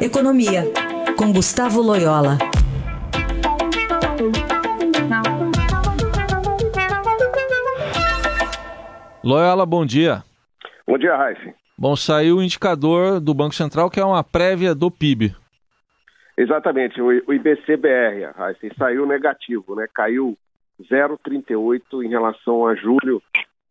[0.00, 0.64] Economia,
[1.16, 2.36] com Gustavo Loyola.
[9.24, 10.22] Loyola, bom dia.
[10.86, 11.54] Bom dia, Raíssa.
[11.78, 15.34] Bom, saiu o indicador do Banco Central que é uma prévia do PIB.
[16.36, 19.86] Exatamente, o IBC-BR, Raíssa, saiu negativo, né?
[19.94, 20.36] Caiu
[20.82, 23.22] 0,38 em relação a julho,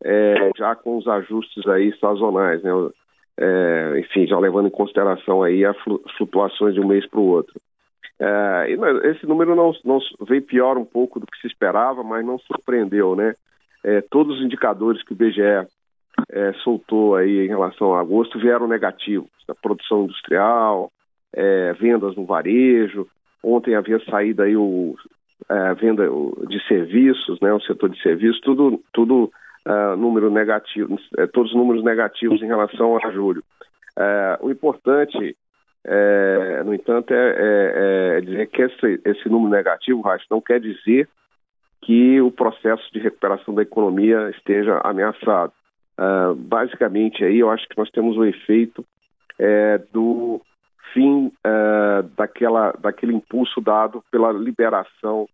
[0.03, 2.71] é, já com os ajustes aí sazonais, né?
[3.37, 5.77] É, enfim, já levando em consideração aí as
[6.17, 7.59] flutuações de um mês para o outro.
[8.17, 8.67] É,
[9.11, 13.15] esse número não, não, veio pior um pouco do que se esperava, mas não surpreendeu,
[13.15, 13.35] né?
[13.85, 15.67] é, todos os indicadores que o BGE
[16.31, 19.29] é, soltou aí em relação a agosto vieram negativos.
[19.47, 20.91] A produção industrial,
[21.31, 23.07] é, vendas no varejo.
[23.43, 24.95] Ontem havia saído aí o
[25.47, 26.09] é, venda
[26.47, 29.31] de serviços, né, o setor de serviços, tudo, tudo
[29.67, 33.43] uh, número negativo, é, todos números negativos em relação a julho.
[33.97, 35.37] É, o importante,
[36.65, 41.07] no entanto, é, dizer que esse, esse número negativo, Racho, não quer dizer
[41.85, 45.53] que o processo de recuperação da economia esteja ameaçado.
[45.97, 48.83] Uh, basicamente, aí eu acho que nós temos o efeito
[49.39, 50.41] é, do
[50.93, 55.27] fim uh, daquela, daquele impulso dado pela liberação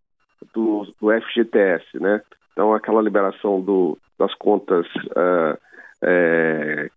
[0.54, 2.20] do, do FGTS, né?
[2.52, 5.58] Então, aquela liberação do, das contas uh,
[6.00, 6.88] é,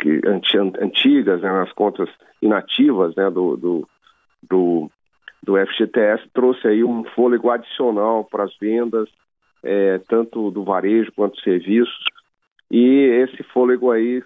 [0.00, 0.20] que,
[0.80, 2.08] antigas, né, as contas
[2.42, 3.88] inativas né, do, do,
[4.42, 4.90] do
[5.42, 9.08] do FGTS trouxe aí um fôlego adicional para as vendas,
[9.62, 12.04] é, tanto do varejo quanto serviços,
[12.70, 12.84] e
[13.24, 14.22] esse fôlego aí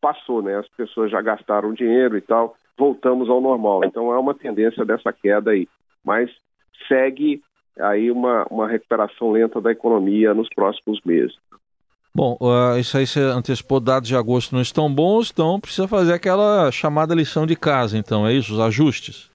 [0.00, 0.56] passou, né?
[0.56, 3.84] As pessoas já gastaram dinheiro e tal, voltamos ao normal.
[3.84, 5.68] Então há uma tendência dessa queda aí,
[6.04, 6.30] mas
[6.86, 7.42] segue
[7.80, 11.36] aí uma, uma recuperação lenta da economia nos próximos meses.
[12.14, 16.12] Bom, uh, isso aí você antecipou, dados de agosto não estão bons, então precisa fazer
[16.12, 18.54] aquela chamada lição de casa, então, é isso?
[18.54, 19.30] Os ajustes?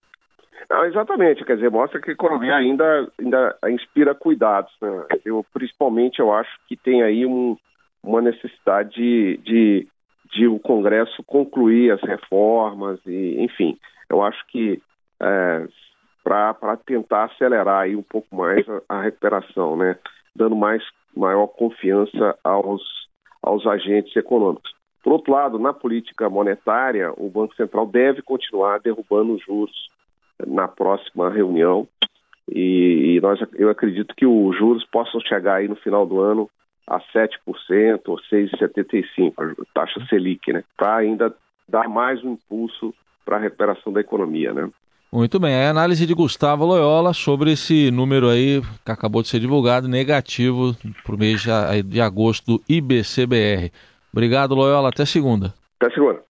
[0.69, 4.71] Não, exatamente, quer dizer, mostra que a economia ainda, ainda inspira cuidados.
[4.81, 5.05] Né?
[5.23, 7.55] Eu, principalmente, eu acho que tem aí um,
[8.03, 9.87] uma necessidade de, de,
[10.33, 13.77] de, o Congresso concluir as reformas, e, enfim,
[14.09, 14.81] eu acho que
[15.21, 15.67] é,
[16.23, 19.97] para tentar acelerar aí um pouco mais a, a, recuperação, né?
[20.35, 20.83] dando mais,
[21.15, 22.81] maior confiança aos,
[23.41, 24.73] aos agentes econômicos.
[25.03, 29.89] Por outro lado, na política monetária, o Banco Central deve continuar derrubando os juros
[30.47, 31.87] na próxima reunião.
[32.49, 36.49] E, nós, eu acredito que os juros possam chegar aí no final do ano
[36.87, 40.63] a 7% ou 6,75%, a taxa Selic, né?
[40.77, 41.33] Para ainda
[41.67, 42.93] dar mais um impulso
[43.25, 44.69] para a recuperação da economia, né?
[45.13, 49.39] Muito bem, a análise de Gustavo Loyola sobre esse número aí que acabou de ser
[49.39, 51.45] divulgado, negativo para o mês
[51.85, 53.71] de agosto do IBCBR.
[54.11, 54.89] Obrigado, Loyola.
[54.89, 55.53] Até segunda.
[55.79, 56.23] Até segunda.